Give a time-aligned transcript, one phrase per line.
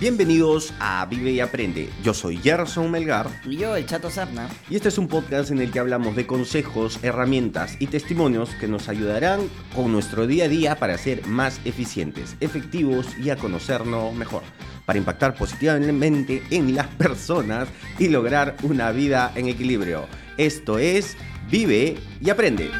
[0.00, 1.90] Bienvenidos a Vive y Aprende.
[2.02, 3.28] Yo soy Gerson Melgar.
[3.44, 4.48] Y yo, el Chato Sapna.
[4.70, 8.66] Y este es un podcast en el que hablamos de consejos, herramientas y testimonios que
[8.66, 9.40] nos ayudarán
[9.76, 14.42] con nuestro día a día para ser más eficientes, efectivos y a conocernos mejor.
[14.86, 20.06] Para impactar positivamente en las personas y lograr una vida en equilibrio.
[20.38, 21.14] Esto es
[21.50, 22.70] Vive y Aprende.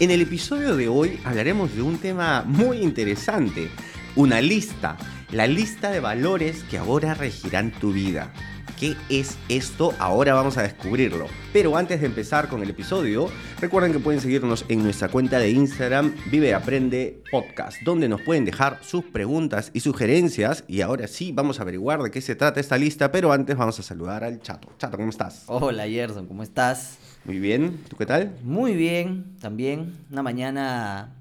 [0.00, 3.68] En el episodio de hoy hablaremos de un tema muy interesante,
[4.16, 4.96] una lista,
[5.30, 8.32] la lista de valores que ahora regirán tu vida.
[8.78, 9.92] ¿Qué es esto?
[9.98, 11.26] Ahora vamos a descubrirlo.
[11.52, 13.28] Pero antes de empezar con el episodio,
[13.60, 18.46] recuerden que pueden seguirnos en nuestra cuenta de Instagram Vive Aprende Podcast, donde nos pueden
[18.46, 20.64] dejar sus preguntas y sugerencias.
[20.66, 23.78] Y ahora sí, vamos a averiguar de qué se trata esta lista, pero antes vamos
[23.78, 24.72] a saludar al Chato.
[24.78, 25.42] Chato, ¿cómo estás?
[25.48, 26.96] Hola Gerson, ¿cómo estás?
[27.24, 28.36] Muy bien, ¿tú qué tal?
[28.42, 29.94] Muy bien, también.
[30.10, 31.16] Una mañana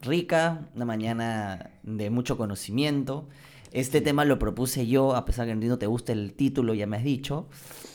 [0.00, 3.28] rica, una mañana de mucho conocimiento.
[3.72, 6.96] Este tema lo propuse yo, a pesar que no te guste el título, ya me
[6.96, 7.48] has dicho.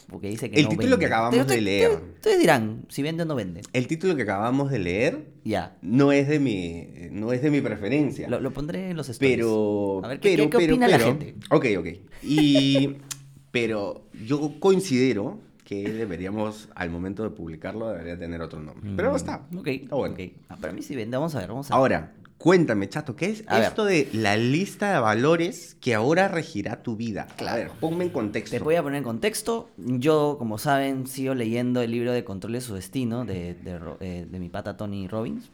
[0.08, 1.92] Porque dice que el título que acabamos de leer.
[2.16, 3.62] Ustedes dirán si vende o no vende.
[3.74, 5.26] El título que acabamos de leer.
[5.44, 5.78] Ya.
[5.82, 8.30] No es de mi, no es de mi preferencia.
[8.30, 9.36] Lo, pondré en los stories.
[9.36, 10.02] Pero.
[10.04, 11.36] A ver, ¿qué, pero, qué, opina la gente?
[11.50, 11.88] Ok, ok.
[12.24, 12.98] Y.
[13.52, 18.92] pero yo considero que deberíamos, al momento de publicarlo, debería tener otro nombre.
[18.96, 19.48] Pero no está.
[19.58, 19.68] Ok.
[19.68, 20.14] Está bueno.
[20.14, 20.38] Okay.
[20.62, 21.18] Para mí sí vende.
[21.18, 21.78] Vamos a ver, vamos a ver.
[21.78, 26.98] Ahora, Cuéntame, chato, ¿qué es esto de la lista de valores que ahora regirá tu
[26.98, 27.28] vida?
[27.38, 27.54] Claro.
[27.54, 28.58] A ver, ponme en contexto.
[28.58, 29.70] Te voy a poner en contexto.
[29.78, 34.28] Yo, como saben, sigo leyendo el libro de Control de su Destino de, de, eh,
[34.30, 35.50] mi pata Tony Robbins.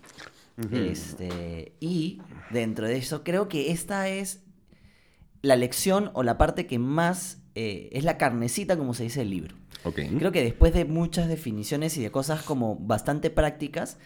[0.71, 4.41] este, y dentro de eso, creo que esta es
[5.43, 9.29] la lección o la parte que más eh, es la carnecita, como se dice el
[9.29, 9.60] libro.
[9.83, 10.07] Okay.
[10.09, 13.97] Creo que después de muchas definiciones y de cosas como bastante prácticas,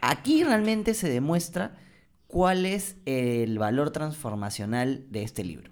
[0.00, 1.76] aquí realmente se demuestra
[2.26, 5.70] cuál es el valor transformacional de este libro.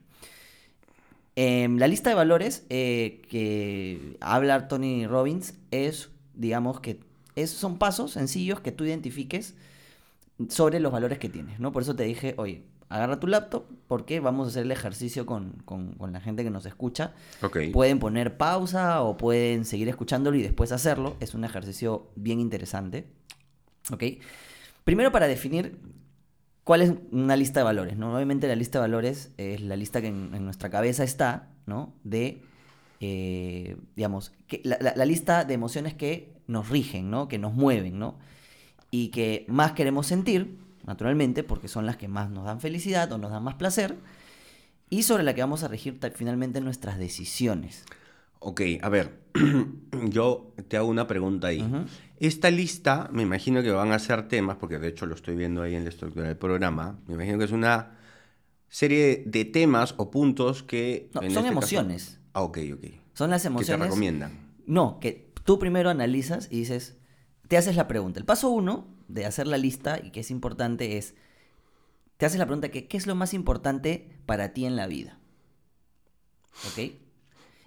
[1.37, 7.00] Em, la lista de valores eh, que habla Tony Robbins es, digamos, que
[7.47, 9.54] son pasos sencillos que tú identifiques
[10.48, 11.72] sobre los valores que tienes, ¿no?
[11.72, 15.64] Por eso te dije, oye, agarra tu laptop porque vamos a hacer el ejercicio con,
[15.98, 17.14] la gente que nos escucha.
[17.72, 21.16] Pueden poner pausa o pueden seguir escuchándolo y después hacerlo.
[21.20, 23.06] Es un ejercicio bien interesante.
[23.90, 24.04] ¿Ok?
[24.84, 25.78] Primero para definir
[26.70, 27.96] ¿Cuál es una lista de valores?
[27.96, 28.14] ¿no?
[28.14, 31.94] Obviamente la lista de valores es la lista que en, nuestra cabeza está, ¿no?
[32.04, 32.42] De,
[33.00, 37.26] eh, digamos, que la, lista de emociones que nos rigen, ¿no?
[37.26, 38.18] Que nos mueven, ¿no?
[38.90, 43.18] Y que más queremos sentir, naturalmente, porque son las que más nos dan felicidad o
[43.18, 43.96] nos dan más placer,
[44.88, 47.84] y sobre la que vamos a regir finalmente nuestras decisiones.
[48.41, 49.20] Ok, a ver,
[50.08, 51.64] yo te hago una pregunta ahí.
[52.19, 55.62] Esta lista, me imagino que van a ser temas, porque de hecho lo estoy viendo
[55.62, 57.98] ahí en la estructura del programa, me imagino que es una
[58.69, 61.10] serie de temas o puntos que...
[61.12, 62.20] No, son este emociones.
[62.32, 62.84] Ah, ok, ok.
[63.14, 63.76] Son las emociones...
[63.76, 64.50] Que te recomiendan.
[64.66, 66.96] No, que tú primero analizas y dices,
[67.48, 68.20] te haces la pregunta.
[68.20, 71.15] El paso uno de hacer la lista y que es importante es,
[72.16, 75.19] te haces la pregunta que, ¿qué es lo más importante para ti en la vida?
[76.69, 76.93] ¿Ok?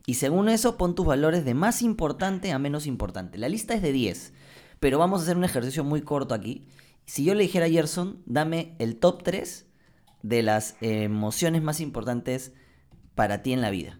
[0.05, 3.37] Y según eso, pon tus valores de más importante a menos importante.
[3.37, 4.33] La lista es de 10,
[4.79, 6.67] pero vamos a hacer un ejercicio muy corto aquí.
[7.05, 9.65] Si yo le dijera a Gerson, dame el top 3
[10.23, 12.53] de las emociones más importantes
[13.15, 13.99] para ti en la vida.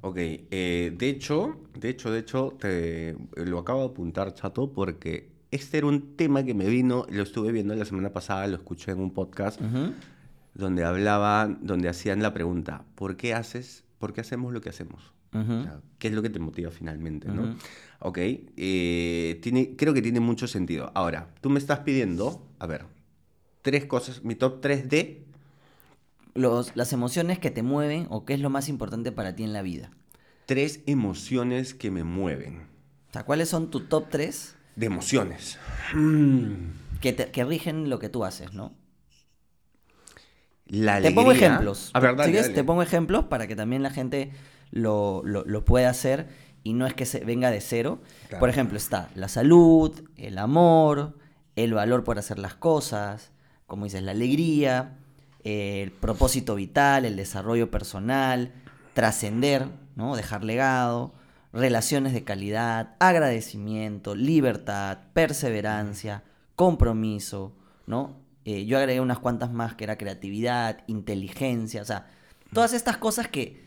[0.00, 5.37] Ok, eh, de hecho, de hecho, de hecho, te lo acabo de apuntar, chato, porque
[5.50, 8.92] este era un tema que me vino, lo estuve viendo la semana pasada, lo escuché
[8.92, 9.60] en un podcast,
[10.54, 15.12] donde hablaban, donde hacían la pregunta, ¿por qué haces, por qué hacemos lo que hacemos?
[15.98, 17.28] ¿Qué es lo que te motiva finalmente?
[17.28, 17.56] ¿no?
[18.00, 20.90] Ok, eh, tiene, creo que tiene mucho sentido.
[20.94, 22.86] Ahora, tú me estás pidiendo, a ver,
[23.62, 25.24] tres cosas, mi top 3 de...
[26.34, 29.52] Los, las emociones que te mueven o qué es lo más importante para ti en
[29.52, 29.90] la vida.
[30.46, 32.68] Tres emociones que me mueven.
[33.08, 34.57] O sea, ¿cuáles son tu top 3?
[34.78, 35.58] De emociones.
[35.92, 36.52] Mm.
[37.00, 38.76] Que, que rigen lo que tú haces, ¿no?
[40.66, 41.10] La alegría.
[41.10, 41.90] Te pongo ejemplos.
[41.94, 44.30] A ver, dale, Te pongo ejemplos para que también la gente
[44.70, 46.28] lo, lo, puede hacer
[46.62, 48.00] y no es que se venga de cero.
[48.38, 51.18] Por ejemplo, está la salud, el amor,
[51.56, 53.32] el valor por hacer las cosas,
[53.66, 54.98] como dices, la alegría,
[55.42, 58.52] el propósito vital, el desarrollo personal,
[58.94, 59.66] trascender,
[59.96, 60.14] ¿no?
[60.14, 61.14] dejar legado,
[61.52, 66.24] relaciones de calidad, agradecimiento, libertad, perseverancia,
[66.56, 67.56] compromiso,
[67.86, 68.20] ¿no?
[68.44, 72.06] Eh, yo agregué unas cuantas más que era creatividad, inteligencia, o sea,
[72.52, 73.62] todas estas cosas que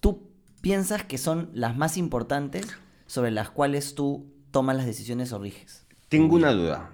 [0.00, 2.66] tú piensas que son las más importantes
[3.06, 5.86] sobre las cuales tú tomas las decisiones o riges?
[6.08, 6.92] Tengo una duda.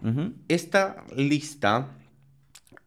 [0.48, 1.96] Esta lista,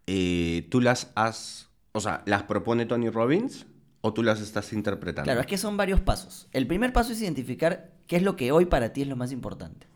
[0.07, 3.65] eh, ¿tú las has, o sea, las propone Tony Robbins
[4.07, 5.25] o tú las estás interpretando?
[5.25, 6.47] Claro, es que son varios pasos.
[6.51, 9.31] El primer paso es identificar qué es lo que hoy para ti es lo más
[9.31, 9.87] importante.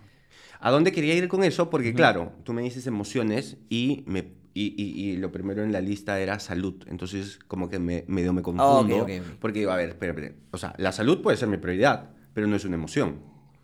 [0.60, 1.70] ¿A dónde quería ir con eso?
[1.70, 5.82] Porque, claro, tú me dices emociones y, me, y, y- y lo primero en la
[5.82, 6.84] lista era salud.
[6.88, 8.98] Entonces, como que me, medio me confundo.
[9.04, 9.38] ok, ok.
[9.40, 10.36] Porque digo, a ver, espera, espera.
[10.52, 13.22] O sea, la salud puede ser mi prioridad, pero no es una emoción.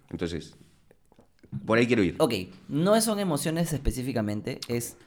[0.10, 0.56] Entonces,
[1.66, 2.16] por ahí quiero ir.
[2.18, 2.34] Ok,
[2.68, 4.98] no son emociones específicamente, es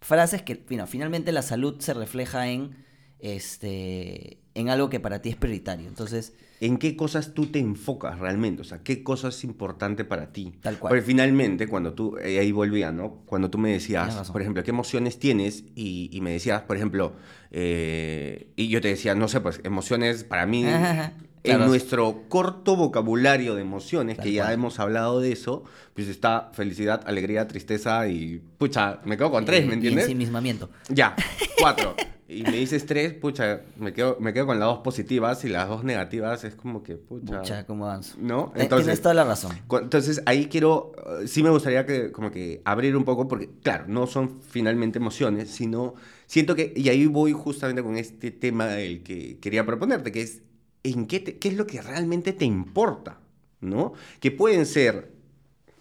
[0.00, 2.76] frases que, bueno, finalmente la salud se refleja en,
[3.18, 5.88] este, en algo que para ti es prioritario.
[5.88, 8.62] Entonces, ¿En qué cosas tú te enfocas realmente?
[8.62, 10.54] O sea, ¿qué cosa es importante para ti?
[10.62, 10.92] Tal cual.
[10.92, 13.22] Porque finalmente, cuando tú, eh, ahí volvía, ¿no?
[13.26, 15.64] Cuando tú me decías, por ejemplo, ¿qué emociones tienes?
[15.74, 17.16] Y, y me decías, por ejemplo,
[17.50, 21.66] eh, y yo te decía, no sé, pues emociones para mí, Ajá, en claro.
[21.66, 24.54] nuestro corto vocabulario de emociones, Tal que ya cual.
[24.54, 25.64] hemos hablado de eso,
[25.94, 30.04] pues está felicidad, alegría, tristeza y, pucha, me quedo con tres, ¿me y entiendes?
[30.04, 30.70] ensimismamiento.
[30.88, 31.14] Ya,
[31.60, 31.94] cuatro.
[32.26, 35.68] y me dices tres, pucha, me quedo, me quedo con las dos positivas y las
[35.68, 37.40] dos negativas es como que, pucha.
[37.40, 38.16] Pucha, ¿cómo avanzo?
[38.20, 38.52] ¿No?
[38.56, 39.52] Eh, Entonces, Tienes toda la razón.
[39.82, 40.92] entonces ahí quiero,
[41.22, 44.98] eh, sí me gustaría que como que abrir un poco, porque claro, no son finalmente
[44.98, 45.94] emociones, sino
[46.26, 50.40] siento que, y ahí voy justamente con este tema del que quería proponerte, que es,
[50.84, 53.18] ¿en qué, te- qué es lo que realmente te importa?
[53.60, 53.94] ¿No?
[54.20, 55.10] Que pueden ser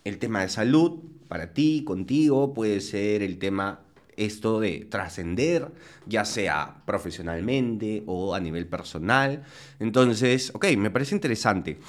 [0.03, 3.81] el tema de salud para ti, contigo, puede ser el tema
[4.15, 5.71] esto de trascender,
[6.05, 9.43] ya sea profesionalmente o a nivel personal.
[9.79, 11.79] Entonces, ok, me parece interesante.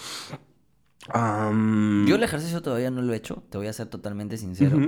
[2.06, 4.78] Yo el ejercicio todavía no lo he hecho, te voy a ser totalmente sincero.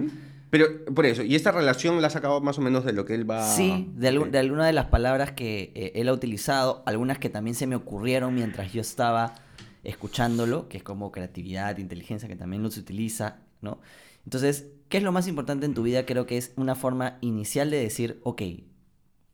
[0.50, 3.14] Pero por eso, y esta relación la has sacado más o menos de lo que
[3.14, 3.42] él va...
[3.42, 7.56] Sí, de, de alguna de las palabras que eh, él ha utilizado, algunas que también
[7.56, 9.34] se me ocurrieron mientras yo estaba
[9.82, 13.80] escuchándolo, que es como creatividad, inteligencia, que también los utiliza, ¿no?
[14.24, 16.04] Entonces, ¿qué es lo más importante en tu vida?
[16.06, 18.42] Creo que es una forma inicial de decir, ok,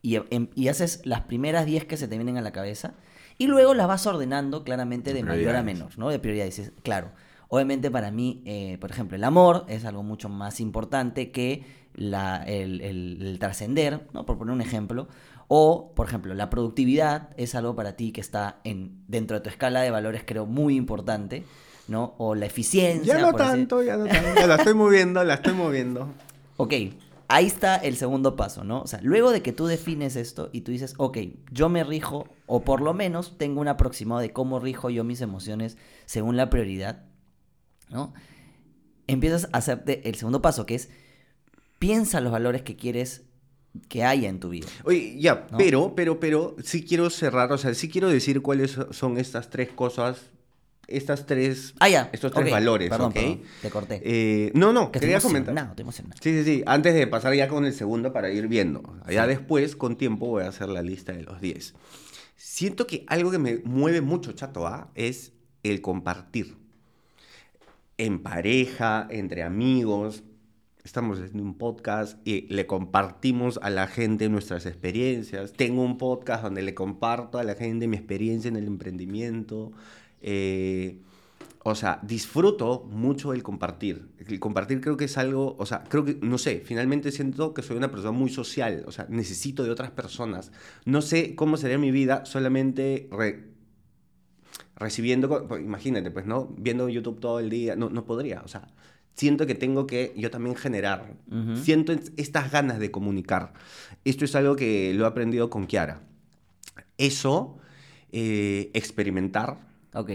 [0.01, 2.93] y, em- y haces las primeras 10 que se te vienen a la cabeza,
[3.37, 6.09] y luego las vas ordenando claramente De mayor a menor, ¿no?
[6.09, 6.57] De prioridades.
[6.57, 7.11] Dices, Claro,
[7.53, 11.63] obviamente para mí, eh, por ejemplo, el amor es algo mucho más importante que
[11.93, 14.25] la, el, el- el trascender, ¿no?
[14.25, 15.07] Por poner un ejemplo.
[15.47, 19.49] O, por ejemplo, la productividad es algo para ti que está en, dentro de tu
[19.49, 21.43] escala de valores, creo, muy importante,
[21.87, 22.15] ¿no?
[22.17, 23.17] O la eficiencia.
[23.17, 24.47] Ya no así- tanto, ya no tanto.
[24.47, 26.07] La estoy moviendo, la estoy moviendo.
[26.57, 26.73] Ok,
[27.27, 28.81] ahí está el segundo paso, ¿no?
[28.81, 31.19] O sea, luego de que tú defines esto y tú dices, ok,
[31.51, 35.21] yo me rijo, o por lo menos tengo un aproximado de cómo rijo yo mis
[35.21, 37.03] emociones según la prioridad,
[37.93, 38.13] ¿no?
[39.07, 40.89] Empiezas a hacerte el segundo paso, que es
[41.79, 43.23] piensa los valores que quieres
[43.89, 44.67] que haya en tu vida.
[44.83, 45.57] Oye, ya, ¿No?
[45.57, 49.69] pero, pero, pero, sí quiero cerrar, o sea, sí quiero decir cuáles son estas tres
[49.71, 50.29] cosas,
[50.87, 52.09] estas tres, Ah, ya.
[52.13, 53.13] estos tres valores, Perdón, ¿ok?
[53.13, 54.01] perdón, te corté.
[54.03, 55.73] Eh, no, no, que quería comentar.
[55.77, 56.15] emocionado.
[56.21, 56.63] Sí, sí, sí.
[56.65, 58.83] Antes de pasar ya con el segundo para ir viendo.
[59.09, 61.73] Ya después, con tiempo, voy a hacer la lista de los 10.
[62.35, 64.91] Siento que algo que me mueve mucho, chato, ¿ah?
[64.95, 65.31] es
[65.63, 66.57] el compartir.
[67.97, 70.23] En pareja, entre amigos.
[70.83, 75.53] Estamos en un podcast y le compartimos a la gente nuestras experiencias.
[75.53, 79.71] Tengo un podcast donde le comparto a la gente mi experiencia en el emprendimiento.
[80.21, 80.99] Eh,
[81.63, 84.09] o sea, disfruto mucho el compartir.
[84.27, 87.61] El compartir creo que es algo, o sea, creo que, no sé, finalmente siento que
[87.61, 90.51] soy una persona muy social, o sea, necesito de otras personas.
[90.83, 93.52] No sé cómo sería mi vida solamente re-
[94.75, 96.47] recibiendo, pues, imagínate, pues, ¿no?
[96.57, 98.67] Viendo YouTube todo el día, no, no podría, o sea,
[99.15, 101.13] siento que tengo que yo también generar,
[101.55, 103.53] siento es- estas ganas de comunicar.
[104.05, 106.01] Esto es algo que lo he aprendido con Kiara.
[106.97, 107.57] Eso,
[108.11, 109.57] eh, experimentar,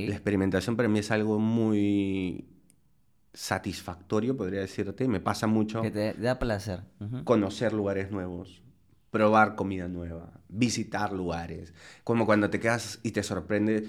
[0.09, 2.45] la experimentación para mí es algo muy
[3.33, 5.07] satisfactorio, podría decirte.
[5.09, 6.81] Me pasa mucho Que te da placer.
[7.25, 8.63] Conocer lugares nuevos,
[9.11, 11.73] probar comida nueva, visitar lugares,
[12.05, 13.87] como cuando te quedas y te sorprende.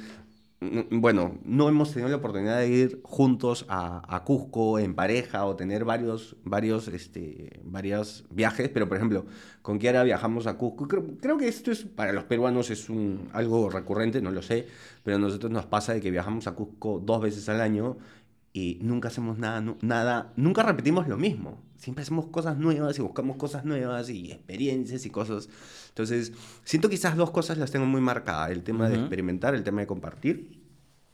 [0.62, 5.46] Mm, Bueno, no hemos tenido la oportunidad de ir juntos a, a Cusco en pareja
[5.46, 9.26] o tener varios, varios, este, varios viajes, pero por ejemplo,
[9.62, 10.88] con Kiara viajamos a Cusco.
[10.88, 14.68] Creo, creo que esto es, para los peruanos es un, algo recurrente, no lo sé,
[15.04, 17.98] pero a nosotros nos pasa de que viajamos a Cusco dos veces al año
[18.54, 21.62] y nunca hacemos nada, nada, nunca repetimos lo mismo.
[21.80, 25.48] Siempre hacemos cosas nuevas y buscamos cosas nuevas y experiencias y cosas.
[25.88, 26.34] Entonces,
[26.66, 28.52] siento que esas dos cosas las tengo muy marcadas.
[28.52, 29.04] El tema de Ujú.
[29.04, 30.60] experimentar, el tema de compartir,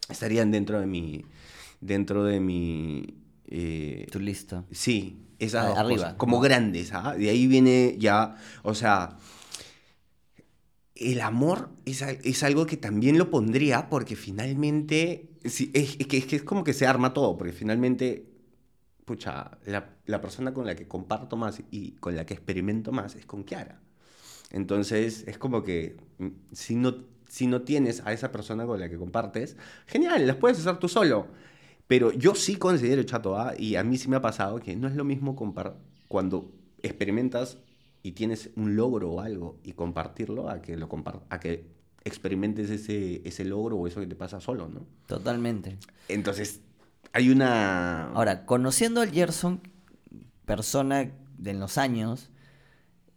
[0.09, 1.23] estarían dentro de mi,
[1.81, 3.13] dentro de mi,
[3.47, 4.65] eh, Tú listo.
[4.71, 7.13] sí, esas Ah, dos arriba, cosas, como grandes, ¿ah?
[7.15, 9.17] De ahí viene ya, o sea,
[10.95, 16.17] el amor es, es algo que también lo pondría porque finalmente, sí, es, es que,
[16.17, 18.25] es que es como que se arma todo, porque finalmente
[19.05, 23.15] pucha, la, la persona con la que comparto más y con la que experimento más
[23.15, 23.79] es con Kiara.
[24.51, 26.95] Entonces, es como que mm, si no,
[27.27, 30.87] si no tienes a esa persona con la que compartes, genial, las puedes hacer tú
[30.87, 31.27] solo.
[31.87, 33.53] Pero yo sí considero, chato, ¿ah?
[33.57, 35.35] y a mí sí me ha pasado que no es lo mismo
[36.07, 37.59] cuando experimentas
[38.01, 40.89] y tienes un logro o algo y compartirlo a que lo
[41.29, 41.67] a que
[42.03, 44.85] experimentes ese, ese logro o eso que te pasa solo, ¿no?
[45.07, 45.77] Totalmente.
[46.07, 46.61] Entonces,
[47.13, 48.11] hay una...
[48.11, 49.61] Ahora, conociendo al Gerson,
[50.45, 52.29] persona de los años,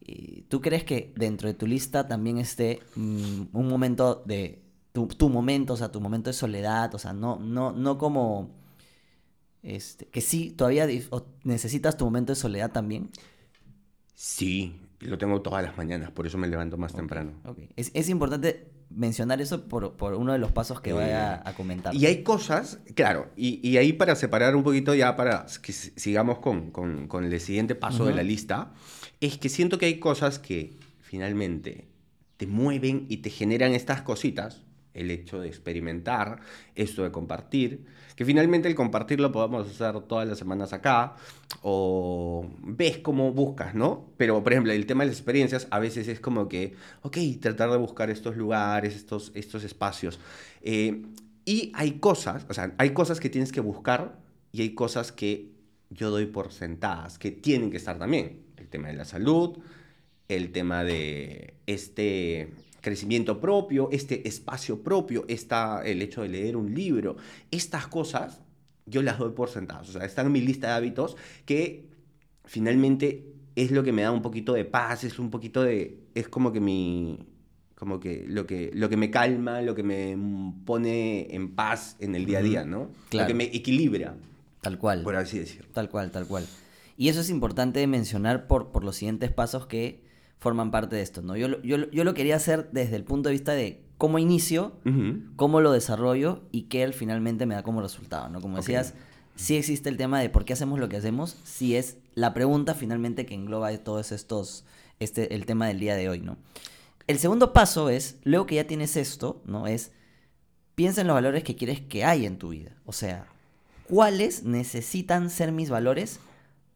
[0.00, 4.62] eh, ¿tú crees que dentro de tu lista también esté mm, un momento de...
[4.92, 8.57] Tu, tu, momento, o sea, tu momento de soledad, o sea, no, no, no como...
[9.62, 10.87] Este, que sí, todavía
[11.45, 13.11] necesitas tu momento de soledad también.
[14.14, 17.33] Sí, lo tengo todas las mañanas, por eso me levanto más temprano.
[17.45, 17.68] Okay.
[17.76, 21.40] Es, es, importante mencionar eso por, por, uno de los pasos que voy a, eh,
[21.45, 21.95] a, comentar.
[21.95, 26.38] Y hay cosas, claro, y, y, ahí para separar un poquito ya, para que sigamos
[26.38, 28.11] con, con, con el siguiente paso uh -huh.
[28.11, 28.73] de la lista,
[29.21, 31.88] es que siento que hay cosas que finalmente
[32.37, 34.62] te mueven y te generan estas cositas,
[34.98, 36.40] el hecho de experimentar,
[36.74, 37.84] esto de compartir,
[38.16, 41.14] que finalmente el compartir lo podemos hacer todas las semanas acá,
[41.62, 44.10] o ves cómo buscas, ¿no?
[44.16, 47.70] Pero, por ejemplo, el tema de las experiencias a veces es como que, ok, tratar
[47.70, 50.18] de buscar estos lugares, estos, estos espacios.
[50.62, 51.02] Eh,
[51.44, 54.18] y hay cosas, o sea, hay cosas que tienes que buscar
[54.52, 55.52] y hay cosas que
[55.90, 58.42] yo doy por sentadas, que tienen que estar también.
[58.56, 59.58] El tema de la salud,
[60.28, 62.50] el tema de este
[62.80, 67.16] crecimiento propio, este espacio propio, está el hecho de leer un libro,
[67.50, 68.40] estas cosas
[68.87, 71.88] yo las doy por sentadas, o sea, están en mi lista de hábitos que
[72.44, 76.28] finalmente es lo que me da un poquito de paz, es un poquito de, es
[76.28, 77.18] como que mi,
[77.75, 80.16] como que lo que, lo que me calma, lo que me
[80.64, 82.90] pone en paz en el día a día, ¿no?
[83.08, 83.25] Claro.
[83.25, 84.16] Lo que me equilibra.
[84.61, 85.02] Tal cual.
[85.02, 85.68] Por así decirlo.
[85.73, 86.47] Tal cual, tal cual.
[86.97, 90.02] Y eso es importante mencionar por, por los siguientes pasos que
[90.38, 91.37] forman parte de esto, ¿no?
[91.37, 94.88] Yo, yo, yo lo quería hacer desde el punto de vista de cómo inicio, uh
[94.88, 95.37] -huh.
[95.37, 98.40] cómo lo desarrollo y qué él finalmente me da como resultado, ¿no?
[98.40, 99.02] Como decías, okay.
[99.35, 102.75] sí existe el tema de por qué hacemos lo que hacemos, sí es la pregunta
[102.75, 104.64] finalmente que engloba todos estos,
[105.00, 106.37] este, el tema del día de hoy, ¿no?
[107.09, 109.66] El segundo paso es, luego que ya tienes esto, ¿no?
[109.66, 109.92] Es,
[110.75, 112.76] piensa en los valores que quieres que haya en tu vida.
[112.85, 113.26] O sea,
[113.88, 116.21] ¿cuáles necesitan ser mis valores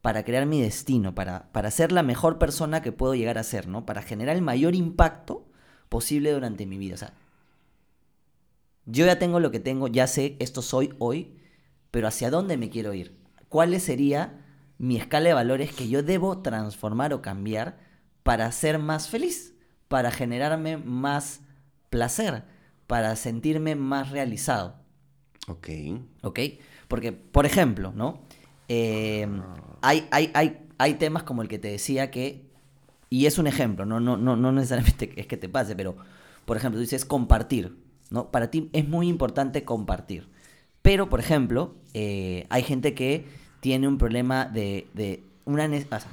[0.03, 3.69] para crear mi destino, para, para ser la mejor persona que puedo llegar a ser,
[3.69, 3.85] ¿no?
[3.85, 5.47] Para generar el mayor impacto
[5.87, 6.95] posible durante mi vida.
[6.95, 7.13] O sea,
[8.85, 11.37] yo ya tengo lo que tengo, ya sé, esto soy hoy,
[11.89, 13.17] pero ¿hacia dónde me quiero ir?
[13.47, 14.45] ¿Cuál sería
[14.77, 17.77] mi escala de valores que yo debo transformar o cambiar
[18.23, 19.55] para ser más feliz?
[19.87, 21.39] Para generarme más
[21.89, 22.43] placer,
[22.87, 24.75] para sentirme más realizado.
[25.47, 25.69] Ok.
[26.23, 26.39] Ok.
[26.89, 28.27] Porque, por ejemplo, ¿no?
[28.67, 29.27] Eh,
[29.81, 32.45] hay, hay, hay, hay temas como el que te decía que,
[33.09, 35.95] y es un ejemplo, no, no, no, no necesariamente es que te pase, pero,
[36.45, 37.77] por ejemplo, tú dices compartir,
[38.09, 38.31] ¿no?
[38.31, 40.27] Para ti es muy importante compartir.
[40.81, 43.25] Pero, por ejemplo, eh, hay gente que
[43.61, 45.65] tiene un problema de, de una...
[45.65, 46.07] O sea,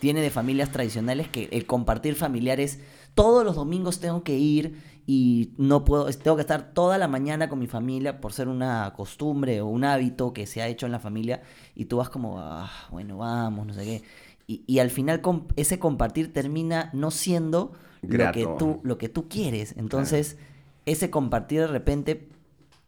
[0.00, 2.80] tiene de familias tradicionales que el compartir familiares,
[3.14, 7.48] todos los domingos tengo que ir y no puedo, tengo que estar toda la mañana
[7.48, 10.92] con mi familia por ser una costumbre o un hábito que se ha hecho en
[10.92, 11.42] la familia
[11.74, 14.02] y tú vas como, ah, bueno, vamos, no sé qué.
[14.46, 15.20] Y, y al final
[15.56, 19.74] ese compartir termina no siendo lo que, tú, lo que tú quieres.
[19.76, 20.48] Entonces, claro.
[20.86, 22.28] ese compartir de repente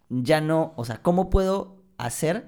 [0.08, 2.46] ya no, o sea, ¿cómo puedo hacer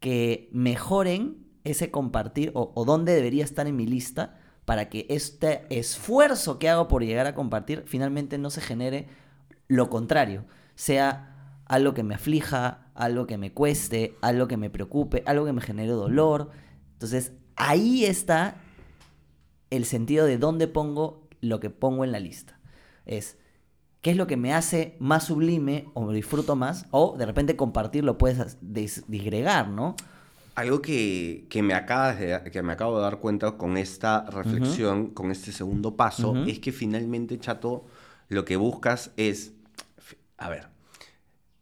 [0.00, 4.40] que mejoren ese compartir o, o dónde debería estar en mi lista?
[4.64, 9.08] Para que este esfuerzo que hago por llegar a compartir finalmente no se genere
[9.68, 11.28] lo contrario, sea
[11.66, 15.62] algo que me aflija, algo que me cueste, algo que me preocupe, algo que me
[15.62, 16.50] genere dolor.
[16.92, 18.56] Entonces, ahí está
[19.70, 22.60] el sentido de dónde pongo lo que pongo en la lista.
[23.06, 23.38] Es
[24.02, 27.56] qué es lo que me hace más sublime o me disfruto más, o de repente
[27.56, 29.96] compartir lo puedes disgregar, ¿no?
[30.54, 35.00] Algo que, que, me acabas de, que me acabo de dar cuenta con esta reflexión,
[35.00, 35.14] uh -huh.
[35.14, 36.50] con este segundo paso, uh -huh.
[36.50, 37.86] es que finalmente, chato,
[38.28, 39.52] lo que buscas es,
[40.36, 40.68] a ver,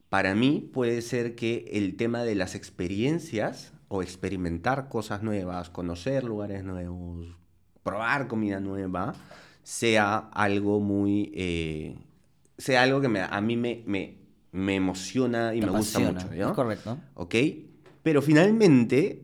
[0.08, 6.24] para mí puede ser que el tema de las experiencias o experimentar cosas nuevas, conocer
[6.24, 7.28] lugares nuevos,
[7.84, 9.14] probar comida nueva,
[9.62, 11.96] sea algo muy, eh,
[12.58, 14.16] sea algo que me, a mí me, me,
[14.52, 16.42] me emociona y Te me apasiona, gusta mucho.
[16.42, 16.48] ¿no?
[16.48, 16.98] Es correcto.
[17.14, 17.34] ¿Ok?
[18.10, 19.22] Pero finalmente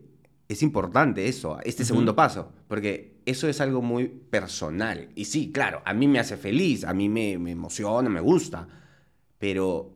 [0.48, 1.88] es importante eso, este uh -huh.
[1.88, 5.08] segundo paso, porque eso es algo muy personal.
[5.16, 8.68] Y sí, claro, a mí me hace feliz, a mí me, me emociona, me gusta,
[9.40, 9.90] pero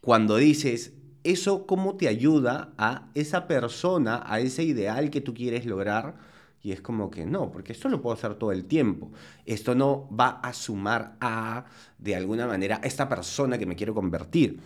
[0.00, 5.64] cuando dices, eso cómo te ayuda a esa persona, a ese ideal que tú quieres
[5.64, 6.16] lograr.
[6.64, 9.12] Y es como que no, porque esto lo puedo hacer todo el tiempo.
[9.46, 11.64] Esto no va a sumar a,
[11.96, 14.58] de alguna manera, esta persona que me quiero convertir.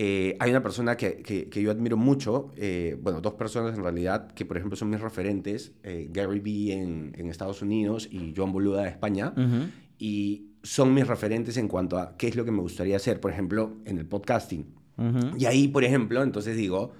[0.00, 3.82] Eh, hay una persona que, que, que yo admiro mucho, eh, bueno, dos personas en
[3.82, 8.32] realidad, que por ejemplo son mis referentes, eh, Gary Vee en, en, Estados Unidos y
[8.36, 9.70] Joan Boluda de España, uh -huh.
[9.98, 13.32] y son mis referentes en cuanto a qué es lo que me gustaría hacer, por
[13.32, 14.66] ejemplo, en el podcasting.
[14.98, 15.34] Uh -huh.
[15.36, 16.92] Y ahí, por ejemplo, entonces digo,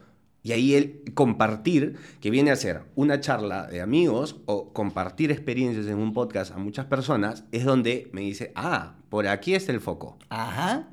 [0.43, 5.87] y ahí el compartir, que viene a ser una charla de amigos o compartir experiencias
[5.87, 9.81] en un podcast a muchas personas, es donde me dice, ah, por aquí está el
[9.81, 10.19] foco.
[10.31, 10.88] Ajá.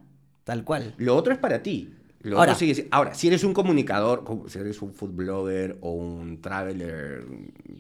[0.46, 0.94] Tal cual.
[0.98, 1.94] Lo otro es para ti.
[2.22, 5.92] Lo Ahora, otro sigue, ahora, si eres un comunicador, si eres un food blogger o
[5.92, 7.24] un traveler,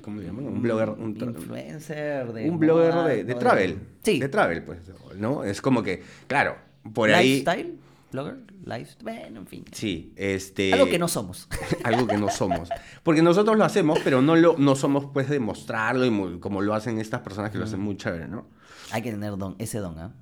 [0.03, 0.41] ¿cómo se llama?
[0.43, 4.19] Un blogger, un influencer de un blogger de, de travel, Sí.
[4.19, 4.79] de travel, pues,
[5.17, 5.43] ¿no?
[5.43, 6.57] Es como que, claro,
[6.93, 7.73] por Lifestyle,
[8.11, 9.65] blogger, lifestyle, bueno, en fin.
[9.71, 10.73] Sí, este.
[10.73, 11.47] Algo que no somos.
[11.83, 12.69] algo que no somos,
[13.01, 16.61] porque nosotros lo hacemos, pero no lo, no somos pues de mostrarlo y muy- como
[16.61, 18.45] lo hacen estas personas que lo hacen muy chévere, ¿no?
[18.91, 20.13] Hay que tener don, ese don, ¿ah?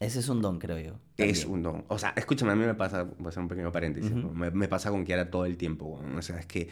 [0.00, 0.92] Ese es un don, creo yo.
[1.16, 1.50] Es también.
[1.50, 1.84] un don.
[1.88, 4.30] O sea, escúchame, a mí me pasa, voy a hacer un pequeño paréntesis, ¿no?
[4.30, 5.86] me, me pasa con Kiara todo el tiempo.
[5.86, 6.16] weón.
[6.16, 6.68] O sea, es que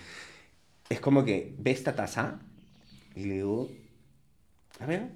[0.89, 2.39] es como que ve esta taza
[3.17, 3.69] y le digo,
[4.79, 5.11] a ver,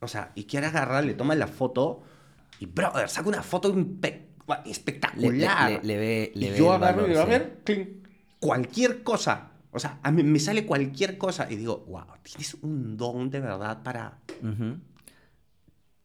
[0.00, 2.02] o sea, y Kiara agarra, le toma la foto
[2.60, 5.70] y, brother, saca una foto impe- Le, le- espectacular.
[5.72, 7.88] le- le ve, le y ve yo agarro y digo, a ver, clink,
[8.38, 9.50] cualquier cosa.
[9.72, 13.40] O sea, a mí me sale cualquier cosa y digo, wow, tienes un don de
[13.40, 14.78] verdad para Ujú,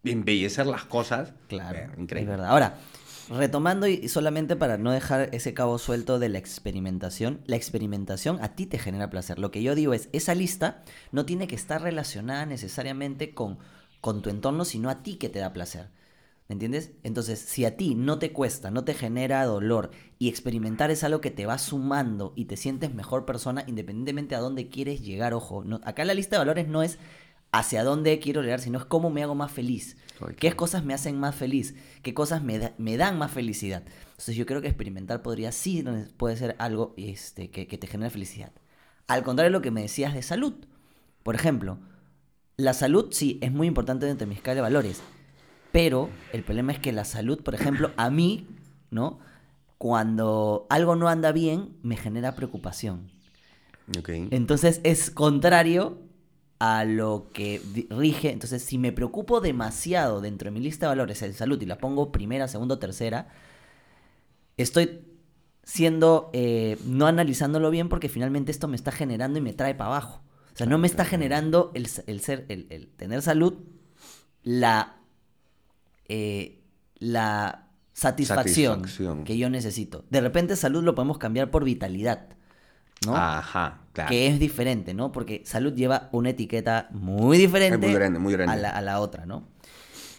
[0.03, 1.33] embellecer las cosas.
[1.47, 2.31] Claro, Eh, es increíble.
[2.31, 2.49] verdad.
[2.49, 2.77] Ahora,
[3.29, 8.55] retomando y solamente para no dejar ese cabo suelto de la experimentación, la experimentación a
[8.55, 9.39] ti te genera placer.
[9.39, 13.59] Lo que yo digo es, esa lista no tiene que estar relacionada necesariamente con,
[14.01, 15.89] con tu entorno, sino a ti que te da placer.
[16.49, 16.91] ¿Me entiendes?
[17.03, 21.21] Entonces, si a ti no te cuesta, no te genera dolor y experimentar es algo
[21.21, 25.63] que te va sumando y te sientes mejor persona independientemente a dónde quieres llegar, ojo,
[25.63, 26.99] no, acá la lista de valores no es
[27.51, 29.97] hacia dónde quiero llegar, sino es cómo me hago más feliz.
[30.25, 31.75] Ay, ¿Qué cosas me hacen más feliz?
[32.01, 33.83] ¿Qué cosas me, da- me dan más felicidad?
[34.11, 35.83] Entonces yo creo que experimentar podría sí
[36.17, 38.51] puede ser algo este, que, que te genere felicidad.
[39.07, 40.53] Al contrario de lo que me decías de salud.
[41.23, 41.77] Por ejemplo,
[42.57, 45.01] la salud sí es muy importante dentro de mi escala de valores.
[45.71, 48.47] Pero el problema es que la salud, por ejemplo, a mí,
[48.91, 49.19] ¿no?
[49.77, 53.09] Cuando algo no anda bien, me genera preocupación.
[54.31, 55.97] Entonces es contrario
[56.63, 58.29] a lo que rige.
[58.31, 61.79] Entonces, si me preocupo demasiado dentro de mi lista de valores en salud y la
[61.79, 63.29] pongo primera, segunda, tercera,
[64.57, 65.01] estoy
[65.63, 69.87] siendo, eh, no analizándolo bien porque finalmente esto me está generando y me trae para
[69.87, 70.21] abajo.
[70.53, 73.55] O sea, no me está generando el, el ser, el, el tener salud,
[74.43, 74.97] la,
[76.09, 76.61] eh,
[76.99, 79.23] la satisfacción, Satisfacción.
[79.23, 80.05] que yo necesito.
[80.11, 82.37] De repente salud lo podemos cambiar por vitalidad,
[83.05, 83.15] ¿no?
[83.15, 84.09] Ajá, claro.
[84.09, 85.11] que es diferente, ¿no?
[85.11, 88.53] Porque salud lleva una etiqueta muy diferente Es muy grande, muy grande.
[88.53, 89.47] A, la, a la otra, ¿no?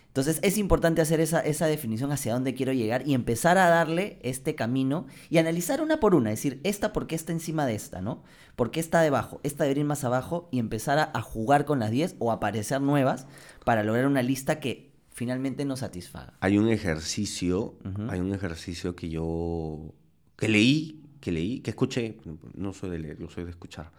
[0.08, 4.18] Entonces es importante hacer esa, esa definición hacia dónde quiero llegar y empezar a darle
[4.22, 8.02] este camino y analizar una por una, decir, esta por qué está encima de esta,
[8.02, 8.22] ¿no?
[8.54, 9.40] ¿Por qué está debajo?
[9.42, 12.82] Esta debería ir más abajo y empezar a, a jugar con las 10 o aparecer
[12.82, 13.26] nuevas
[13.64, 16.34] para lograr una lista que finalmente nos satisfaga.
[16.40, 17.78] Hay un ejercicio,
[18.10, 19.94] hay un ejercicio que yo,
[20.36, 22.18] que leí, que leí, que escuché,
[22.54, 23.92] no soy de leer, yo soy de escuchar,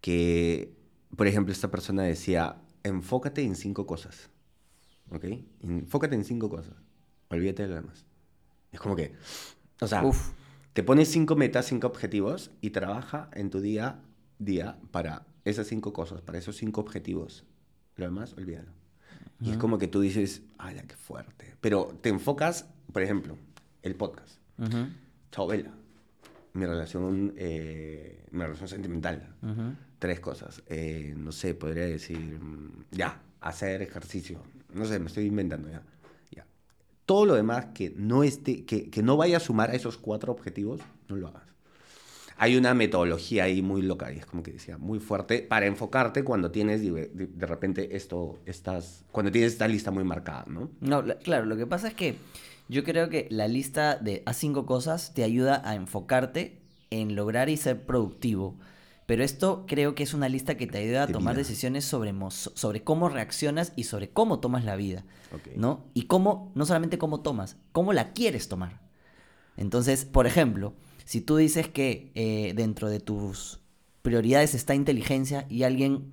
[0.00, 0.74] que,
[1.16, 4.28] por ejemplo, esta persona decía, enfócate en cinco cosas,
[5.10, 5.24] ¿ok?
[5.60, 6.74] Enfócate en cinco cosas,
[7.30, 8.04] olvídate de lo demás.
[8.72, 9.14] Es como que,
[9.80, 10.32] o sea, Uf.
[10.72, 14.02] te pones cinco metas, cinco objetivos y trabaja en tu día
[14.40, 17.44] día para esas cinco cosas, para esos cinco objetivos.
[17.94, 18.72] Lo demás, olvídalo.
[19.40, 21.54] Y es como que tú dices, ¡ay, qué fuerte!
[21.60, 23.36] Pero te enfocas, por ejemplo,
[23.82, 24.40] el podcast.
[25.30, 25.70] Chao, Vela.
[26.54, 29.34] Mi relación, eh, mi relación sentimental.
[29.98, 30.62] Tres cosas.
[30.68, 34.40] Eh, no sé, podría decir, mm, ya, hacer ejercicio.
[34.72, 35.82] No sé, me estoy inventando ya.
[36.30, 36.46] ya.
[37.06, 40.32] Todo lo demás que no, esté, que, que no vaya a sumar a esos cuatro
[40.32, 41.43] objetivos, no lo hagas.
[42.36, 46.24] Hay una metodología ahí muy loca, y es como que decía, muy fuerte, para enfocarte
[46.24, 50.70] cuando tienes de, de- de repente esto, estás, cuando tienes esta lista muy marcada, ¿no?
[50.80, 52.16] No, la- claro, lo que pasa es que
[52.68, 57.48] yo creo que la lista de a cinco cosas te ayuda a enfocarte en lograr
[57.48, 58.56] y ser productivo.
[59.06, 61.42] Pero esto creo que es una lista que te ayuda a De tomar vida.
[61.46, 65.04] decisiones sobre, sobre cómo reaccionas y sobre cómo tomas la vida.
[65.56, 65.84] ¿No?
[65.92, 68.80] Y cómo, no solamente cómo tomas, cómo la quieres tomar.
[69.58, 70.72] Entonces, por ejemplo,
[71.04, 73.60] si tú dices que eh, dentro de tus
[74.02, 76.12] prioridades está inteligencia y alguien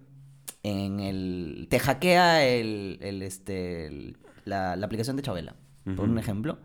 [0.64, 5.56] en el te hackea el, el, este el- la, la aplicación de Chabela,
[5.96, 6.58] por un ejemplo,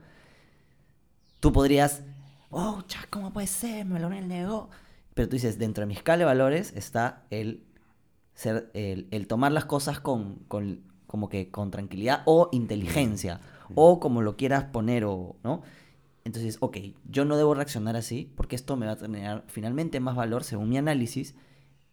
[1.41, 2.03] tú podrías
[2.51, 3.85] oh, cha, ¿cómo puede ser?
[3.85, 4.71] Me lo negó.
[5.15, 7.65] Pero tú dices, dentro de mi escala de valores está el,
[8.35, 13.41] ser, el, el tomar las cosas con, con, como que con tranquilidad o inteligencia,
[13.75, 15.63] o como lo quieras poner, o, ¿no?
[16.27, 20.17] Entonces, ok, yo no debo reaccionar así, porque esto me va a tener finalmente más
[20.17, 21.37] valor según mi análisis,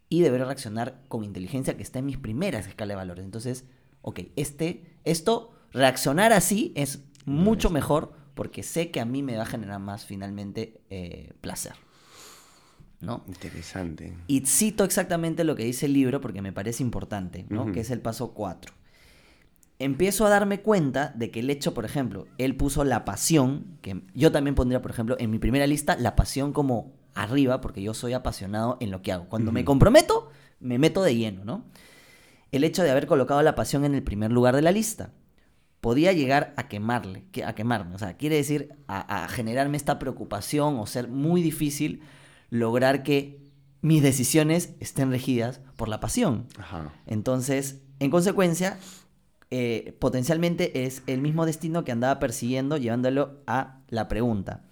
[0.09, 3.25] y deberé reaccionar con inteligencia que está en mis primeras escalas de valores.
[3.25, 3.65] Entonces,
[4.01, 9.43] ok, este, esto, reaccionar así es mucho mejor porque sé que a mí me va
[9.43, 11.73] a generar más finalmente eh, placer.
[13.01, 13.23] ¿no?
[13.27, 14.17] Interesante.
[14.25, 17.71] Y cito exactamente lo que dice el libro porque me parece importante, ¿no?
[17.71, 18.73] Que es el paso 4.
[19.83, 24.01] Empiezo a darme cuenta de que el hecho, por ejemplo, él puso la pasión, que
[24.13, 27.93] yo también pondría, por ejemplo, en mi primera lista, la pasión como arriba, porque yo
[27.93, 29.27] soy apasionado en lo que hago.
[29.27, 30.29] Cuando me comprometo,
[30.61, 31.65] me meto de lleno, ¿no?
[32.53, 35.11] El hecho de haber colocado la pasión en el primer lugar de la lista
[35.81, 37.93] podía llegar a quemarle, a quemarme.
[37.93, 42.03] O sea, quiere decir a, generarme esta preocupación o ser muy difícil
[42.49, 43.41] lograr que
[43.81, 46.47] mis decisiones estén regidas por la pasión.
[47.05, 48.79] Entonces, en consecuencia,
[49.55, 54.63] eh, potencialmente es el mismo destino que andaba persiguiendo, llevándolo a la pregunta.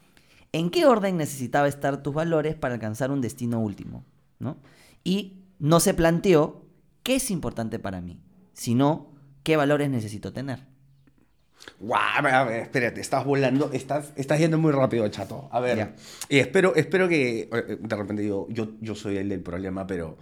[0.54, 4.04] ¿En qué orden necesitaba estar tus valores para alcanzar un destino último?
[4.40, 4.58] ¿no?
[5.04, 6.66] Y no se planteó
[7.04, 9.14] qué es importante para mí, sino
[9.44, 10.66] qué valores necesito tener.
[11.80, 15.48] Guau, espérate, estás volando, estás, estás yendo muy rápido, chato.
[15.52, 15.94] A ver,
[16.28, 20.18] y espero, espero que, eh, de repente digo, yo, yo soy el del problema, pero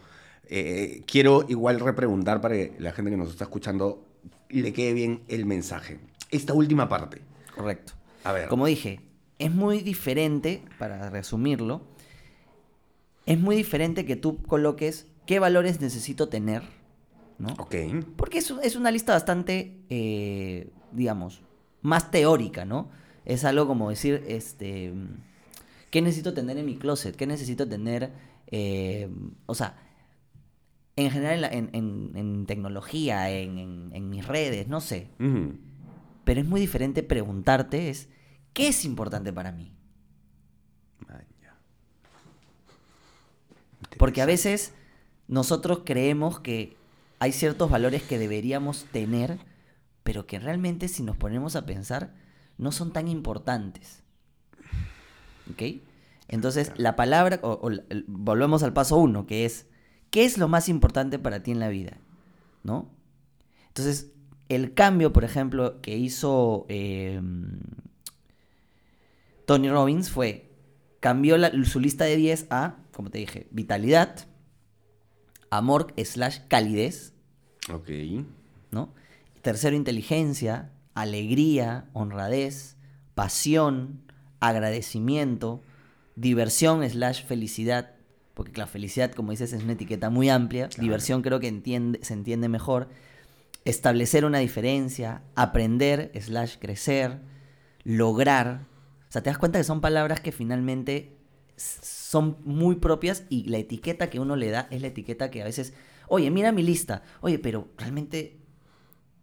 [0.49, 4.08] eh, quiero igual repreguntar para que la gente que nos está escuchando
[4.49, 5.99] le quede bien el mensaje.
[6.31, 7.21] Esta última parte.
[7.55, 7.93] Correcto.
[8.23, 8.49] A ver.
[8.49, 9.01] Como dije,
[9.37, 11.81] es muy diferente, para resumirlo,
[13.25, 16.63] es muy diferente que tú coloques qué valores necesito tener,
[17.37, 17.53] ¿no?
[17.59, 17.75] Ok.
[18.15, 21.41] Porque es, es una lista bastante eh, digamos,
[21.81, 22.89] más teórica, ¿no?
[23.25, 24.93] Es algo como decir, este,
[25.91, 27.15] ¿qué necesito tener en mi closet?
[27.15, 28.11] ¿Qué necesito tener,
[28.47, 29.09] eh,
[29.45, 29.77] o sea,
[31.05, 35.09] en general en, tecnología, en, mis redes, no sé.
[36.23, 38.09] Pero es muy diferente preguntarte es,
[38.53, 39.73] ¿qué es importante para mí?
[43.97, 44.73] Porque a veces
[45.27, 46.77] nosotros creemos que
[47.19, 49.39] hay ciertos valores que deberíamos tener
[50.09, 52.15] pero que realmente si nos ponemos a pensar
[52.57, 54.01] no son tan importantes.
[55.51, 55.83] ¿Ok?
[56.27, 57.69] Entonces, la palabra, o,
[58.07, 59.67] volvemos al paso uno, que es,
[60.11, 61.97] ¿qué es lo más importante para ti en la vida?
[62.63, 62.89] ¿No?
[63.67, 64.11] Entonces,
[64.49, 67.59] el cambio, por ejemplo, que hizo em,
[69.45, 70.51] Tony Robbins fue,
[70.99, 74.27] cambió su lista de 10 a, como te dije, vitalidad,
[75.49, 77.13] amor slash calidez.
[77.71, 77.89] Ok.
[78.71, 78.93] ¿No?
[79.41, 82.75] Tercero, inteligencia, alegría, honradez,
[83.15, 84.01] pasión,
[84.39, 85.61] agradecimiento,
[86.15, 87.95] diversión slash felicidad,
[88.39, 90.69] porque la felicidad, como dices, es una etiqueta muy amplia.
[90.77, 92.87] Diversión creo que entiende, se entiende mejor.
[93.65, 97.19] Establecer una diferencia, aprender slash crecer,
[97.83, 98.61] lograr.
[99.09, 101.17] O sea, te das cuenta que son palabras que finalmente
[101.57, 105.45] son muy propias y la etiqueta que uno le da es la etiqueta que a
[105.45, 105.73] veces,
[106.07, 108.37] oye, mira mi lista, oye, pero realmente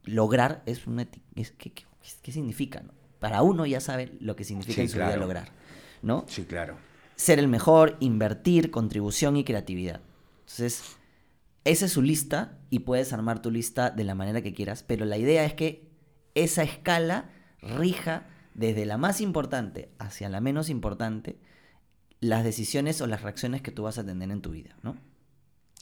[0.05, 1.09] lograr es una...
[1.37, 2.83] Es, ¿qué, qué, significa?
[2.83, 2.93] No?
[3.19, 5.53] Para uno ya sabe lo que significa en su vida lograr,
[6.03, 6.27] ¿no?
[6.29, 6.77] Sí, claro.
[7.17, 10.01] Ser el mejor, invertir, contribución y creatividad.
[10.41, 10.97] Entonces,
[11.65, 15.05] esa es su lista y puedes armar tu lista de la manera que quieras, pero
[15.05, 15.91] la idea es que
[16.35, 21.39] esa escala rija desde la más importante hacia la menos importante
[22.21, 24.97] las decisiones o las reacciones que tú vas a tener en tu vida, ¿no?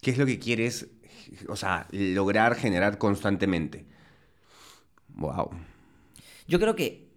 [0.00, 0.88] ¿Qué es lo que quieres,
[1.48, 3.86] o sea, lograr generar constantemente?
[5.08, 5.50] Wow.
[6.46, 7.10] Yo creo que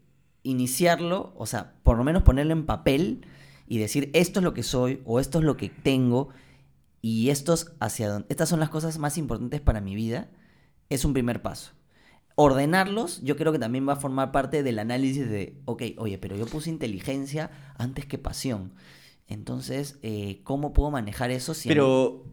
[0.44, 3.26] iniciarlo, o sea, por lo menos ponerlo en papel
[3.68, 6.30] y decir esto es lo que soy o esto es lo que tengo
[7.02, 10.30] y estos hacia dónde, estas son las cosas más importantes para mi vida,
[10.90, 11.74] es un primer paso.
[12.36, 16.36] Ordenarlos, yo creo que también va a formar parte del análisis de, ok, oye, pero
[16.36, 18.74] yo puse inteligencia antes que pasión.
[19.28, 21.54] Entonces, eh, ¿cómo puedo manejar eso?
[21.54, 22.26] Si pero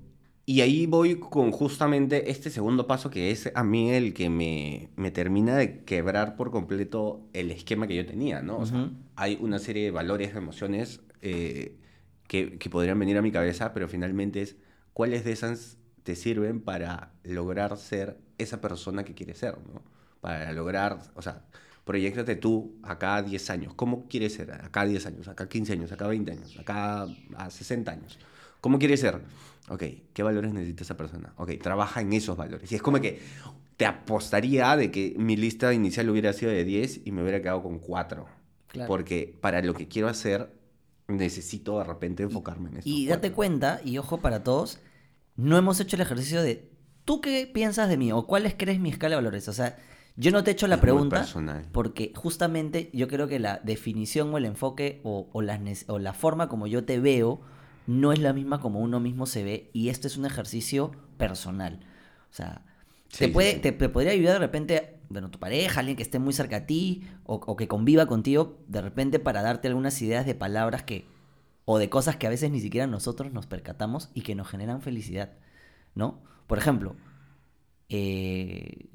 [0.47, 4.91] y ahí voy con justamente este segundo paso que es a mí el que me,
[4.95, 8.59] me termina de quebrar por completo el esquema que yo tenía, ¿no?
[8.59, 11.77] O sea, hay una serie de valores, de emociones eh,
[12.29, 14.57] que, que, podrían venir a mi cabeza, pero finalmente es
[14.93, 19.83] cuáles de esas te sirven para lograr ser esa persona que quieres ser, ¿no?
[20.21, 21.43] Para lograr, o sea,
[21.85, 23.75] proyectate tú acá a 10 años.
[23.75, 24.53] ¿Cómo quieres ser?
[24.53, 27.07] Acá a 10 años, acá a 15 años, acá a 20 años, acá
[27.37, 28.19] a 60 años.
[28.61, 29.21] ¿Cómo quieres ser?
[29.69, 29.83] Ok,
[30.13, 31.33] ¿qué valores necesita esa persona?
[31.37, 32.71] Ok, trabaja en esos valores.
[32.71, 33.21] Y es como que
[33.77, 37.63] te apostaría de que mi lista inicial hubiera sido de 10 y me hubiera quedado
[37.63, 38.27] con 4.
[38.87, 40.51] Porque para lo que quiero hacer,
[41.09, 42.89] necesito de repente enfocarme en esto.
[42.89, 44.79] Y date cuenta, y ojo para todos,
[45.37, 46.71] no hemos hecho el ejercicio de
[47.05, 48.13] ¿tú qué piensas de mí?
[48.13, 49.49] o cuáles crees mi escala de valores.
[49.49, 49.77] O sea,
[50.17, 51.27] yo no te he hecho la Es pregunta
[51.73, 56.15] porque justamente yo creo que la definición o el enfoque o, o las o la
[56.15, 57.41] forma como yo te veo
[57.87, 61.81] no es la misma como uno mismo se ve y este es un ejercicio personal.
[62.31, 62.65] O sea,
[63.15, 63.61] Sí, te, puede, sí.
[63.61, 66.67] Te, te podría ayudar de repente, bueno, tu pareja, alguien que esté muy cerca a
[66.67, 71.07] ti o, o que conviva contigo, de repente para darte algunas ideas de palabras que,
[71.65, 74.83] o de cosas que a veces ni siquiera nosotros nos percatamos y que nos generan
[74.83, 75.33] felicidad,
[75.95, 76.23] ¿no?
[76.47, 76.97] Por ejemplo,
[77.89, 78.87] eh,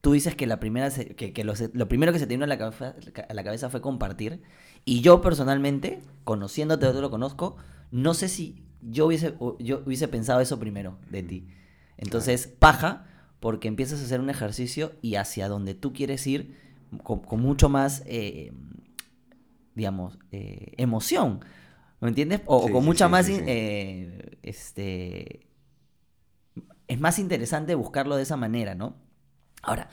[0.00, 2.44] tú dices que la primera se- que, que lo, lo primero que se te vino
[2.44, 2.94] a la, cabeza,
[3.28, 4.42] a la cabeza fue compartir
[4.84, 7.56] y yo personalmente conociéndote yo te lo conozco
[7.90, 11.48] no sé si yo hubiese yo hubiese pensado eso primero de ti
[11.96, 13.06] entonces paja
[13.40, 16.56] porque empiezas a hacer un ejercicio y hacia donde tú quieres ir
[17.02, 18.52] con, con mucho más eh,
[19.74, 21.40] digamos eh, emoción
[22.00, 22.40] ¿me entiendes?
[22.46, 25.48] o, con sí, mucha sí, más eh, este
[26.88, 28.96] es más interesante buscarlo de esa manera, ¿no?
[29.62, 29.90] Ahora,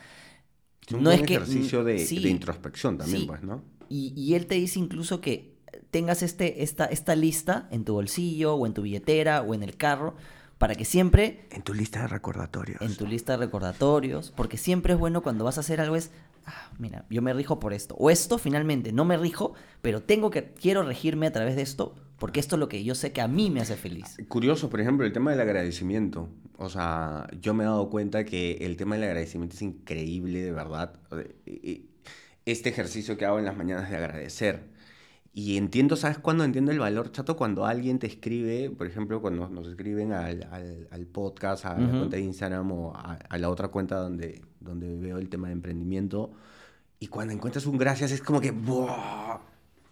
[0.94, 3.62] un no es que ejercicio de, de introspección también, pues, ¿no?
[3.90, 5.58] Y, y él te dice incluso que
[5.92, 9.76] tengas este, esta, esta lista en tu bolsillo o en tu billetera o en el
[9.76, 10.16] carro
[10.58, 12.82] para que siempre En tu lista de recordatorios.
[12.82, 16.12] en tu lista de recordatorios, porque siempre es bueno cuando vas a hacer algo es,
[16.46, 20.30] ah, mira, yo me rijo por esto, o esto finalmente no me rijo, pero tengo
[20.30, 23.22] que, quiero regirme a través de esto, porque esto es lo que yo sé que
[23.22, 24.18] a mí me hace feliz.
[24.28, 26.30] Curioso, por ejemplo, el tema del agradecimiento.
[26.58, 30.52] O sea, yo me he dado cuenta que el tema del agradecimiento es increíble, de
[30.54, 30.94] verdad.
[32.46, 34.75] Este ejercicio que hago en las mañanas de agradecer.
[35.38, 37.36] Y entiendo, ¿sabes cuándo entiendo el valor, chato?
[37.36, 41.90] Cuando alguien te escribe, por ejemplo, cuando nos escriben al, al- al podcast, a la
[41.90, 45.54] cuenta de Instagram o a, a la otra cuenta donde, donde veo el tema de
[45.54, 46.32] emprendimiento.
[47.02, 48.52] Y cuando encuentras un gracias es como que...
[48.52, 49.40] ¡buah!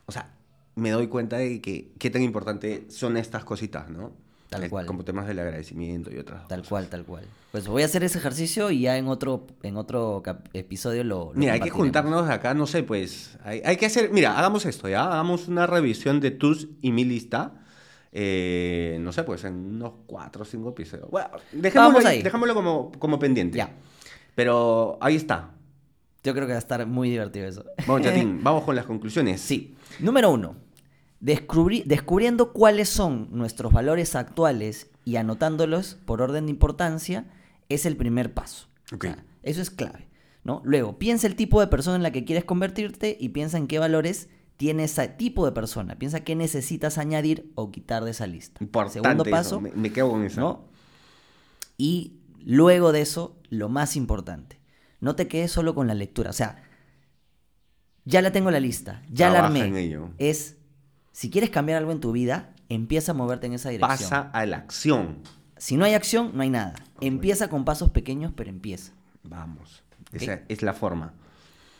[0.06, 0.34] O sea,
[0.76, 4.14] me doy cuenta de que qué tan importante son estas cositas, ¿no?
[4.60, 4.86] Tal cual.
[4.86, 6.70] Como temas del agradecimiento y otras Tal cosas.
[6.70, 7.24] cual, tal cual.
[7.52, 11.40] Pues voy a hacer ese ejercicio y ya en otro, en otro episodio lo, lo
[11.40, 13.38] Mira, hay que juntarnos acá, no sé, pues.
[13.44, 14.12] Hay, hay que hacer.
[14.12, 15.06] Mira, hagamos esto, ¿ya?
[15.06, 17.54] Hagamos una revisión de tus y mi lista.
[18.12, 21.10] eh, no sé, pues en unos cuatro o cinco episodios.
[21.10, 22.22] Bueno, dejémoslo, ahí.
[22.22, 23.58] dejémoslo como, como pendiente.
[23.58, 23.72] Ya.
[24.36, 25.50] Pero ahí está.
[26.24, 27.66] Yo creo que va a estar muy divertido eso.
[27.86, 29.42] Vamos, Chatín, vamos con las conclusiones.
[29.42, 29.76] Sí.
[30.00, 30.56] Número uno.
[31.24, 37.26] Descubri- descubriendo cuáles son nuestros valores actuales y anotándolos por orden de importancia
[37.70, 38.68] es el primer paso.
[38.94, 40.08] O sea, eso es clave.
[40.44, 40.62] ¿no?
[40.66, 43.80] Luego, piensa el tipo de persona en la que quieres convertirte y piensa en qué
[43.80, 45.96] valores tiene ese tipo de persona.
[45.98, 48.62] Piensa qué necesitas añadir o quitar de esa lista.
[48.62, 50.42] Importante Segundo eso, paso, Me, me quedo con eso.
[50.42, 50.66] ¿no?
[51.78, 54.60] Y luego de eso, lo más importante,
[55.00, 56.30] no te quedes solo con la lectura.
[56.30, 56.62] O sea,
[58.06, 59.62] ya la tengo la lista, ya la armé.
[59.66, 60.10] en ello.
[60.18, 60.58] Es,
[61.14, 63.98] si quieres cambiar algo en tu vida, empieza a moverte en esa dirección.
[64.10, 65.20] Pasa a la acción.
[65.58, 66.76] Si no hay acción, no hay nada.
[67.00, 68.92] Empieza con pasos pequeños, pero empieza.
[69.24, 69.82] Vamos.
[70.12, 71.14] Esa es la forma.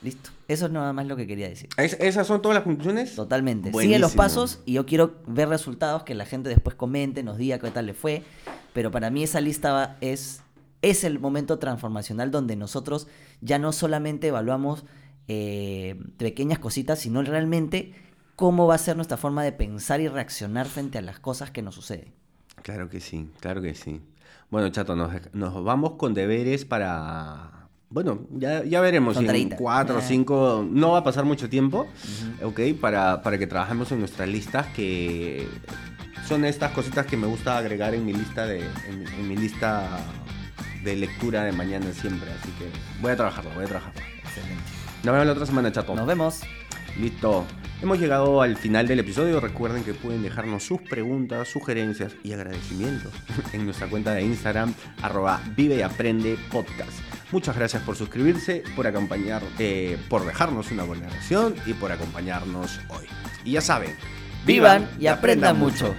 [0.02, 0.30] Listo.
[0.48, 1.70] Eso es nada más lo que quería decir.
[1.78, 3.16] ¿Es- ¿Esas son todas las conclusiones?
[3.16, 3.72] Totalmente.
[3.84, 7.60] Sigue los pasos y yo quiero ver resultados que la gente después comente, nos diga
[7.60, 8.24] qué tal le fue.
[8.74, 10.42] Pero para mí esa lista va- es,
[10.82, 13.08] es el momento transformacional donde nosotros
[13.42, 14.84] ya no solamente evaluamos
[15.30, 17.94] eh, pequeñas cositas, sino realmente
[18.36, 21.62] cómo va a ser nuestra forma de pensar y reaccionar frente a las cosas que
[21.62, 22.14] nos suceden.
[22.62, 24.02] Claro que sí, claro que sí.
[24.50, 27.68] Bueno, chato, nos, nos vamos con deberes para...
[27.90, 29.58] Bueno, ya, ya veremos Son en 30.
[29.58, 30.02] cuatro o Ah.
[30.02, 30.66] cinco...
[30.68, 31.88] No va a pasar mucho tiempo,
[32.44, 32.60] ¿ok?
[32.80, 35.48] Para, para que trabajemos en nuestras listas que...
[36.28, 40.00] Son estas cositas que me gusta agregar en mi lista de, en, en mi lista
[40.84, 42.32] de lectura de mañana siempre.
[42.32, 42.70] Así que
[43.02, 44.02] voy a trabajarlo, voy a trabajarlo.
[44.24, 44.64] Excelente.
[45.04, 45.94] Nos vemos la otra semana, chato.
[45.96, 46.42] Nos vemos.
[47.00, 47.46] Listo.
[47.82, 49.40] Hemos llegado al final del episodio.
[49.40, 53.12] Recuerden que pueden dejarnos sus preguntas, sugerencias y agradecimientos
[53.54, 56.94] en nuestra cuenta de Instagram, arroba vive y aprende podcast.
[57.32, 62.80] Muchas gracias por suscribirse, por acompañar, eh, por dejarnos una buena reacción y por acompañarnos
[62.90, 63.06] hoy.
[63.44, 63.96] Y ya saben,
[64.46, 65.96] Vivan y aprendan mucho.